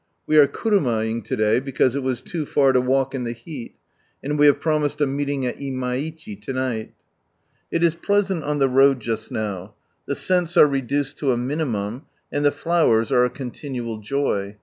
We 0.25 0.37
are 0.39 0.47
knmmaing 0.47 1.23
t&dajr, 1.25 1.63
because 1.63 1.95
it 1.95 2.01
was 2.01 2.23
too 2.23 2.47
Cir 2.47 2.73
to 2.73 2.81
wail: 2.81 3.07
in 3.13 3.23
the 3.23 3.35
beat, 3.45 3.75
xnd 4.25 4.39
we 4.39 4.47
have 4.47 4.59
promised 4.59 4.99
a 4.99 5.05
meeiiog 5.05 5.45
ai 5.45 5.53
InKikhi 5.53 6.41
to 6.41 6.53
nigbt. 6.53 6.89
It 7.69 7.83
it 7.83 8.01
pleasBBt 8.01 8.39
00 8.43 8.57
the 8.57 8.67
road 8.67 8.99
just 8.99 9.31
now; 9.31 9.75
tbe 10.09 10.15
scents 10.17 10.57
are 10.57 10.65
reduced 10.65 11.19
to 11.19 11.33
a 11.33 11.37
minimum, 11.37 12.07
and 12.31 12.43
the 12.43 12.49
fiowcn 12.49 13.11
are 13.11 13.25
a 13.25 13.29
cootifUBl 13.29 14.03
jaj. 14.03 14.55